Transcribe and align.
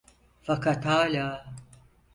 Fakat 0.43 0.85
hala. 0.85 1.27